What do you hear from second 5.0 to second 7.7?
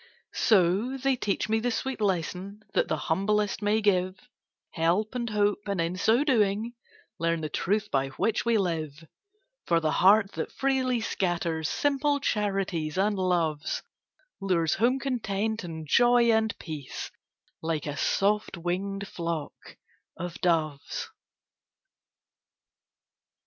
and hope, and in so doing, Learn the